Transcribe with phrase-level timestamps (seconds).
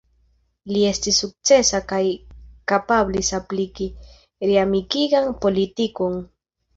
[0.75, 1.99] Li estis sukcesa kaj
[2.71, 3.87] kapablis apliki
[4.53, 6.17] reamikigan politikon.